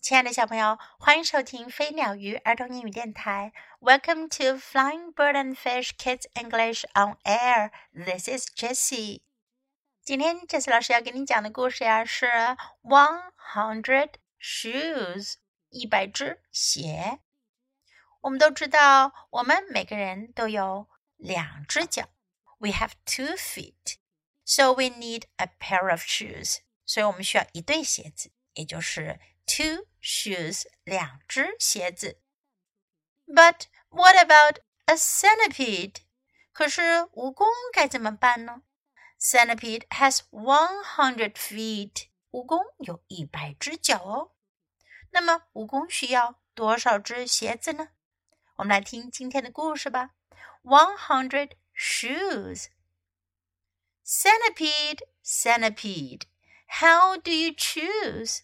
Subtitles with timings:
[0.00, 3.52] 亲爱的小朋友，欢迎收听飞鸟鱼儿童英语电台。
[3.80, 7.70] Welcome to Flying Bird and Fish Kids English on Air.
[7.92, 9.20] This is Jessie.
[10.02, 12.26] 今天 Jessie 老师要给你讲的故事呀是
[12.82, 15.34] One Hundred Shoes，
[15.68, 17.18] 一百只鞋。
[18.22, 20.88] 我们都知道，我们每个人都有
[21.18, 22.08] 两只脚。
[22.56, 23.96] We have two feet,
[24.46, 26.60] so we need a pair of shoes.
[26.86, 32.21] 所以我们需要一对鞋子，也就是 two shoes，两只鞋子。
[33.25, 35.97] But what about a centipede？
[36.51, 38.63] 可是蜈蚣该怎么办呢？
[39.19, 42.07] Centipede has one hundred feet。
[42.31, 44.31] 蜈蚣有一百只脚哦。
[45.11, 47.89] 那么蜈蚣需要多少只鞋子呢？
[48.57, 50.11] 我们来听今天的故事吧。
[50.63, 52.67] One hundred shoes.
[54.05, 56.23] Centipede, centipede.
[56.67, 58.41] How do you choose?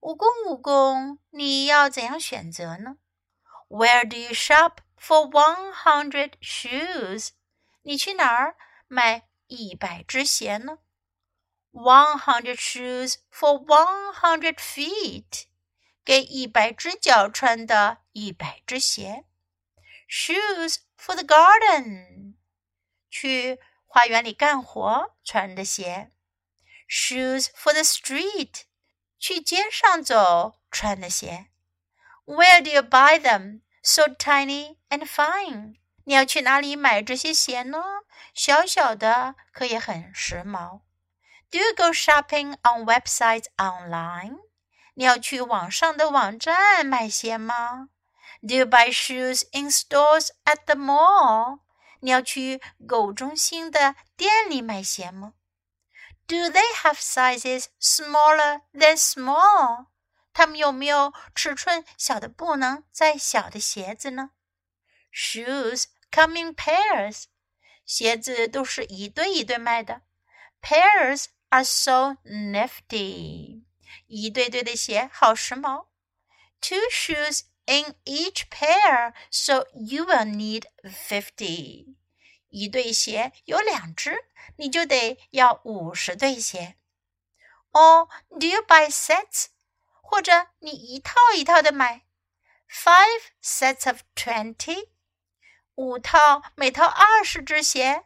[0.00, 2.98] 蜈蚣，蜈蚣，你要怎样选择呢
[3.68, 7.30] ？Where do you shop for one hundred shoes？
[7.82, 10.78] 你去哪儿买一百只鞋呢
[11.72, 15.46] ？One hundred shoes for one hundred feet，
[16.04, 19.24] 给一百只脚穿的一百只鞋。
[20.08, 22.34] Shoes for the garden，
[23.10, 26.12] 去花园里干活穿的鞋。
[26.88, 28.62] shoes for the street，
[29.18, 31.48] 去街上走穿的鞋。
[32.24, 33.60] Where do you buy them?
[33.82, 35.76] So tiny and fine。
[36.04, 37.82] 你要去哪里买这些鞋呢？
[38.34, 40.80] 小小的，可也很时髦。
[41.50, 44.38] Do you go shopping on websites online？
[44.94, 47.88] 你要去网上的网站买鞋吗
[48.40, 51.60] ？Do you buy shoes in stores at the mall？
[52.00, 55.34] 你要去购物中心的店里买鞋吗
[56.27, 59.87] ？do they have sizes smaller than small？
[60.33, 64.31] 它们有没有尺寸小的不能再小的鞋子呢？
[65.13, 67.25] Shoes come in pairs。
[67.85, 70.01] 鞋子都是一对一对卖的。
[70.61, 73.65] Pairs are so nifty。
[74.07, 75.87] 一对对的鞋好时髦。
[76.61, 81.86] Two shoes in each pair, so you will need fifty.
[82.48, 84.24] 一对鞋有两只，
[84.56, 86.76] 你就得要五十对鞋。
[87.72, 89.46] 哦，Do you buy sets？
[90.02, 92.06] 或者你一套一套的买
[92.68, 94.88] ？Five sets of twenty，
[95.74, 98.04] 五套，每套二十只鞋。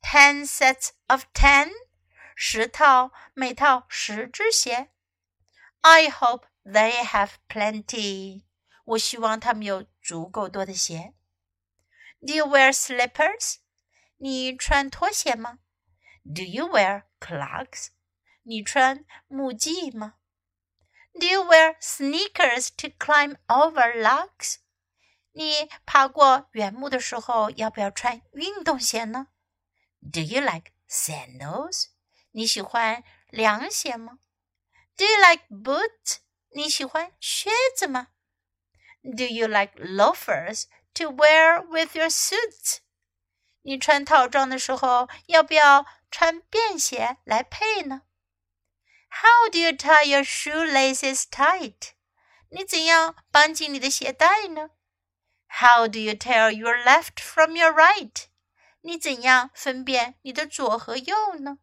[0.00, 1.70] Ten sets of ten，
[2.36, 4.90] 十套，每套十只鞋。
[5.80, 8.42] I hope they have plenty。
[8.84, 11.14] 我希望他们有足够多的鞋。
[12.25, 13.55] do you wear slippers?
[14.17, 15.59] 你穿拖鞋吗？
[16.23, 17.87] Do you wear clogs?
[18.43, 20.15] 你穿木屐吗？
[21.19, 24.57] Do you wear sneakers to climb over logs?
[25.33, 29.27] 你爬过原木的时候，要不要穿运动鞋呢？
[30.01, 31.87] Do you like sandals?
[32.31, 34.19] 你喜欢凉鞋吗？
[34.95, 36.17] Do you like boots?
[36.55, 38.09] 你喜欢靴子吗？
[39.03, 40.65] Do you like loafers?
[40.93, 42.79] to wear with your suits。
[43.61, 48.01] 你穿套装的时候，要不要穿便鞋来配呢？
[49.09, 51.91] How do you tie your shoelaces tight？
[52.49, 54.71] 你怎样绑紧你的鞋带呢？
[55.47, 58.25] How do you tell your left from your right？
[58.81, 61.59] 你怎样分辨你的左和右呢？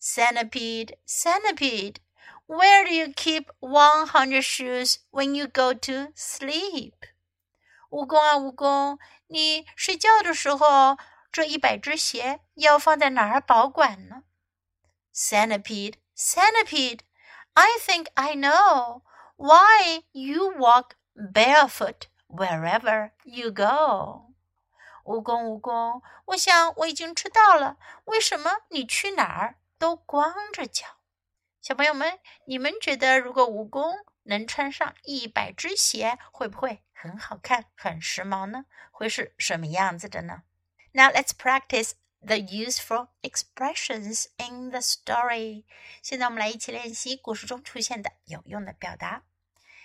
[0.00, 1.96] Centipede, centipede,
[2.46, 6.94] where do you keep one hundred shoes when you go to sleep?
[7.97, 10.97] 蜈蚣啊，蜈蚣，你睡觉的时候，
[11.31, 14.21] 这一百只鞋要放在哪儿保管呢
[15.15, 16.99] ？Centipede, centipede,
[17.53, 19.01] I think I know
[19.35, 24.35] why you walk barefoot wherever you go.
[25.03, 30.85] 蜈蚣，蜈蚣，我想我已经知道了，为什么你去哪儿都光着脚。
[31.63, 33.95] 小朋友们，你们觉得如果蜈蚣
[34.26, 38.66] 能穿上一百只鞋，会不会很好看、很时髦呢？
[38.90, 40.42] 会是什么样子的呢？
[40.92, 45.64] Now let's practice the useful expressions in the story。
[46.02, 49.22] 现在我们来一起练习故事中出现的有用的表达。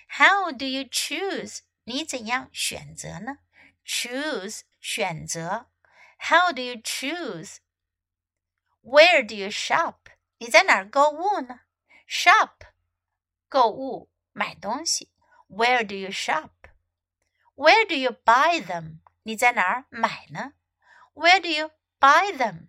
[0.09, 1.59] How do you choose？
[1.85, 3.39] 你怎样选择呢？
[3.85, 5.68] Choose 选择。
[6.19, 7.65] How do you choose？Where
[9.25, 9.95] do you shop？
[10.38, 11.62] 你在哪儿购物呢？
[12.07, 12.51] Shop
[13.50, 14.09] 购物。
[14.31, 15.12] 买东西。
[15.50, 16.50] Where do you shop?
[17.56, 19.00] Where do you buy them?
[19.24, 20.53] 你在哪儿买呢？
[21.13, 22.68] Where do you buy them?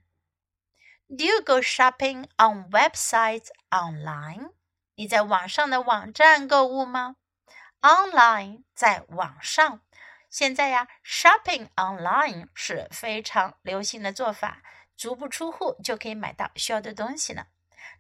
[1.09, 4.53] Do you go shopping on websites online?
[4.95, 7.17] 你在网上的网站购物吗？
[7.81, 9.83] Online 在网上。
[10.31, 14.63] 现在呀，shopping online 是非常流行的做法，
[14.97, 17.47] 足不出户就可以买到需要的东西呢。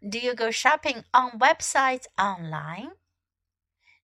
[0.00, 2.96] Do you go shopping on websites online?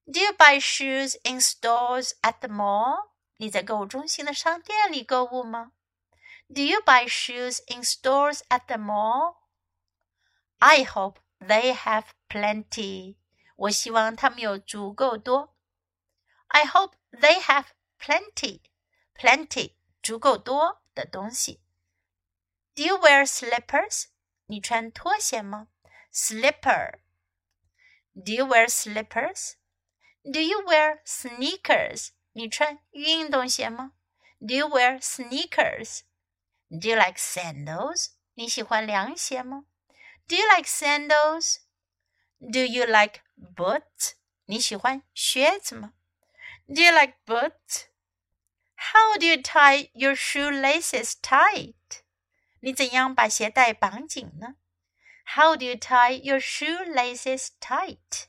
[0.07, 3.09] Do you buy shoes in stores at the mall?
[3.37, 5.71] 你在购物中心的商店里购物吗？
[6.47, 9.37] Do you buy shoes in stores at the mall?
[10.59, 13.17] I hope they have plenty.
[13.55, 15.55] 我希望他们有足够多。
[16.47, 17.65] I hope they have
[17.99, 18.61] plenty,
[19.15, 19.73] plenty
[20.03, 21.61] 足够多的东西。
[22.75, 24.05] Do you wear slippers?
[24.45, 25.69] 你穿拖鞋吗？
[26.13, 26.99] Slipper.
[28.13, 29.55] Do you wear slippers?
[30.23, 32.09] Do you wear sneakers?
[32.33, 33.93] 你穿运动鞋吗？
[34.39, 36.01] Do you wear sneakers?
[36.69, 38.11] Do you like sandals?
[38.33, 39.65] 你喜欢凉鞋吗？
[40.27, 41.57] Do you like sandals?
[42.39, 44.13] Do you like boots?
[44.45, 45.93] 你喜欢靴子吗？
[46.67, 47.85] Do you like boots?
[48.75, 51.75] How do you tie your shoelaces tight?
[52.59, 54.55] 你怎样把鞋带绑紧呢？
[55.35, 58.27] How do you tie your shoelaces tight?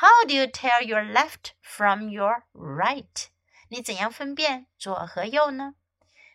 [0.00, 3.28] How do you tell your left from your right?
[3.68, 5.74] 你怎样分辨左和右呢？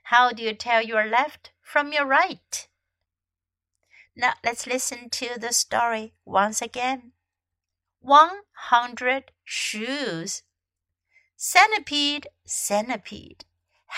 [0.05, 2.67] How do you tell your left from your right?
[4.15, 7.11] Now let's listen to the story once again.
[7.99, 10.43] 100 shoes.
[11.35, 13.45] Centipede, centipede,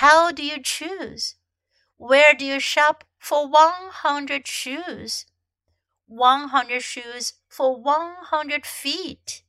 [0.01, 1.35] how do you choose?
[1.97, 5.25] Where do you shop for 100 shoes?
[6.07, 9.43] 100 shoes for 100 feet.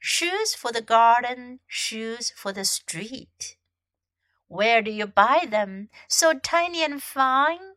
[0.00, 3.56] Shoes for the garden, shoes for the street.
[4.46, 7.74] Where do you buy them, so tiny and fine?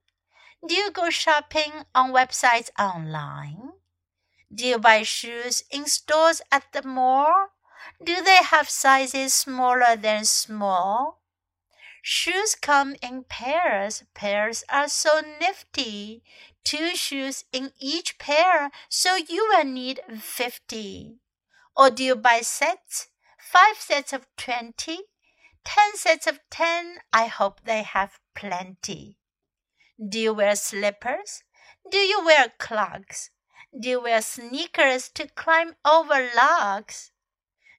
[0.66, 3.72] Do you go shopping on websites online?
[4.54, 7.50] Do you buy shoes in stores at the mall?
[8.04, 11.22] Do they have sizes smaller than small?
[12.04, 14.04] Shoes come in pairs.
[14.14, 16.24] Pairs are so nifty.
[16.64, 21.18] Two shoes in each pair, so you will need fifty.
[21.76, 23.08] Or do you buy sets?
[23.40, 25.00] Five sets of twenty?
[25.64, 26.98] Ten sets of ten?
[27.14, 29.18] I hope they have plenty.
[29.98, 31.44] Do you wear slippers?
[31.90, 33.30] Do you wear clogs?
[33.80, 37.12] Do you wear sneakers to climb over logs?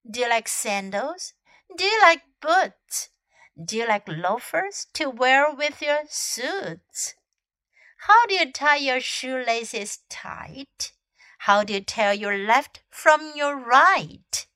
[0.08, 1.34] Do you like sandals?
[1.76, 3.10] Do you like boots?
[3.62, 7.14] Do you like loafers to wear with your suits?
[8.06, 10.92] How do you tie your shoelaces tight?
[11.46, 14.46] How do you tell your left from your right?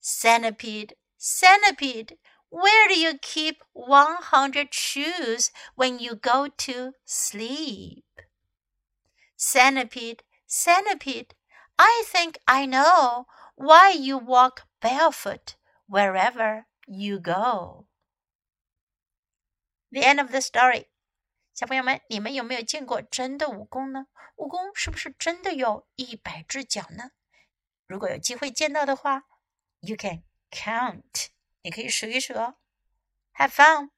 [0.00, 2.16] Centipede, centipede,
[2.48, 8.06] where do you keep 100 shoes when you go to sleep?
[9.36, 11.34] Centipede, centipede,
[11.78, 15.56] I think I know why you walk barefoot
[15.86, 17.86] wherever you go.
[19.92, 20.86] The end of the story.
[21.54, 24.08] 小朋友们，你们有没有见过真的蜈蚣呢？
[24.34, 27.12] 蜈蚣是不是真的有一百只脚呢？
[27.86, 29.22] 如果有机会见到的话
[29.78, 31.28] ，you can count，
[31.62, 32.56] 你可以数一数哦。
[33.36, 33.90] Have fun!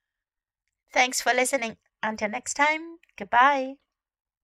[0.92, 1.76] Thanks for listening.
[2.02, 3.85] Until next time, goodbye.